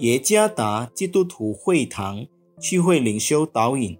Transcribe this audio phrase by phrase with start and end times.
[0.00, 2.26] 耶加达基督徒会堂
[2.58, 3.98] 聚会领袖导引，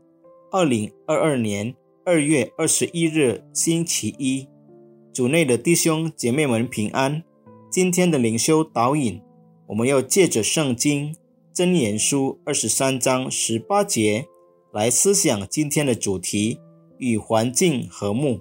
[0.51, 1.75] 二零二二年
[2.07, 4.49] 二月二十一日星期一，
[5.13, 7.23] 主内的弟兄姐妹们平安。
[7.71, 9.21] 今天的领袖导引，
[9.67, 11.15] 我们要借着圣经
[11.55, 14.27] 箴言书二十三章十八节
[14.73, 16.59] 来思想今天的主题：
[16.97, 18.41] 与环境和睦。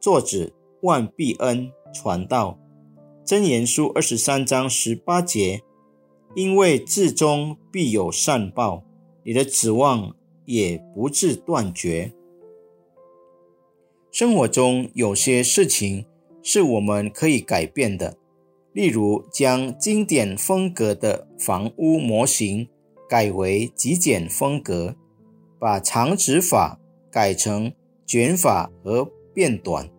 [0.00, 0.50] 作者
[0.82, 2.58] 万必恩传道。
[3.24, 5.62] 箴言书二十三章十八节。
[6.36, 8.84] 因为至终必有善报，
[9.24, 10.14] 你的指望
[10.44, 12.12] 也不致断绝。
[14.10, 16.04] 生活中有些事情
[16.42, 18.18] 是我们可以改变的，
[18.74, 22.68] 例如将经典风格的房屋模型
[23.08, 24.94] 改为极简风格，
[25.58, 26.78] 把长直发
[27.10, 27.72] 改成
[28.04, 29.90] 卷发和变短，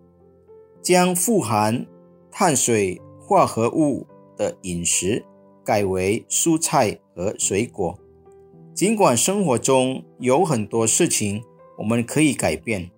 [0.83, 1.87] 将富含
[2.29, 4.05] 碳水化合物
[4.37, 5.25] 的饮食。
[5.67, 7.99] 改为蔬菜和水果。
[8.73, 11.43] 尽管生活中有很多事情
[11.77, 12.89] 我们可以改变，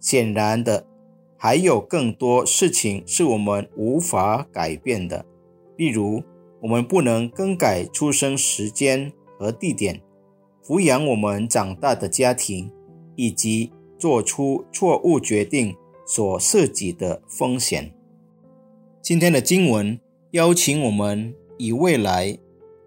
[0.00, 0.86] 显然的，
[1.36, 5.26] 还有更多事情是我们无法改变的。
[5.76, 6.22] 例如，
[6.62, 10.00] 我们不能更改出生时间和地点、
[10.64, 12.72] 抚养我们长大的家庭，
[13.16, 17.92] 以及做出错误决定所涉及的风险。
[19.02, 20.00] 今天的经文
[20.30, 21.34] 邀请我们。
[21.64, 22.36] 以未来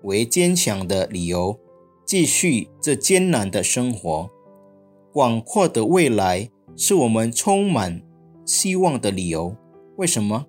[0.04, 1.60] 为坚强的理由，
[2.06, 4.30] 继续这艰难的生活。
[5.12, 8.04] 广阔的未来是我们充满
[8.46, 9.56] 希望的理由。
[9.96, 10.46] 为什么？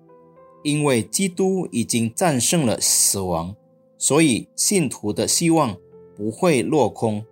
[0.63, 3.55] 因为基督已经战胜了死亡，
[3.97, 5.75] 所以信徒的希望
[6.15, 7.25] 不会落空。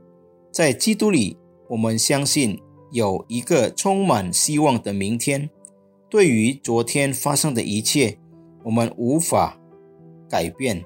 [0.52, 1.38] 在基督里，
[1.70, 2.60] 我们相信
[2.92, 5.48] 有一个充满希望的明天。
[6.10, 8.18] 对于昨天发生的一切，
[8.64, 9.60] 我们无法。
[10.30, 10.84] 改变，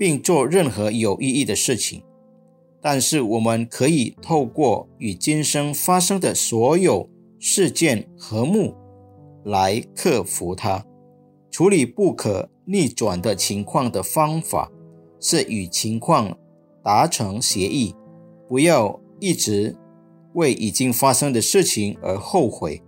[0.00, 2.02] 并做任何有意义的事情，
[2.80, 7.06] 但是我们可以透过与今生发生的所有
[7.38, 8.74] 事件和睦
[9.44, 10.86] 来克服它。
[11.50, 14.72] 处理不可逆转的情况的方法
[15.20, 16.34] 是与情况
[16.82, 17.94] 达成协议，
[18.48, 19.76] 不要一直
[20.32, 22.82] 为已经发生的事情而后悔。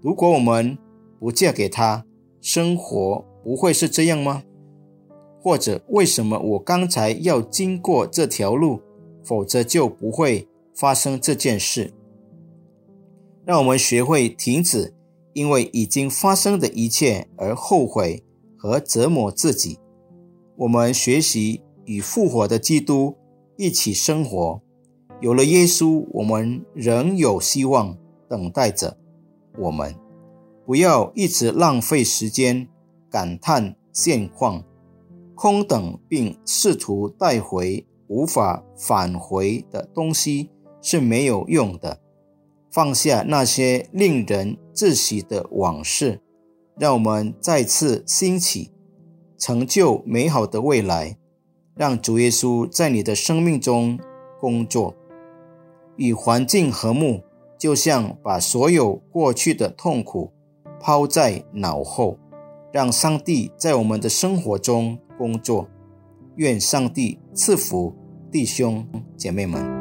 [0.00, 0.78] 如果我们
[1.20, 2.06] 不嫁给他，
[2.40, 4.44] 生活不会是这样吗？
[5.40, 8.80] 或者为什么我刚才要经过这条路，
[9.24, 11.92] 否则就不会发生这件事？
[13.44, 14.94] 让我们学会停止
[15.32, 18.22] 因为已经发生的一切而后悔
[18.56, 19.78] 和折磨自己。
[20.56, 23.14] 我们学习与复活的基督
[23.56, 24.60] 一起生活。
[25.20, 27.96] 有了耶稣，我们仍有希望
[28.28, 28.96] 等待着
[29.58, 29.94] 我们。
[30.66, 32.68] 不要一直浪费时间
[33.10, 34.62] 感叹现况。
[35.40, 40.50] 空等，并试图带回无法返回的东西
[40.82, 42.00] 是没有用的。
[42.72, 46.20] 放下那些令人窒息的往事，
[46.76, 48.72] 让我们再次兴起，
[49.38, 51.16] 成就美好的未来。
[51.76, 53.96] 让主耶稣在你的生命中
[54.40, 54.92] 工作，
[55.94, 57.22] 与环境和睦，
[57.56, 60.32] 就像把所有过去的痛苦
[60.80, 62.18] 抛在脑后。
[62.72, 65.68] 让上帝在我们的生活中工作，
[66.36, 67.94] 愿上帝赐福
[68.30, 68.86] 弟兄
[69.16, 69.77] 姐妹们。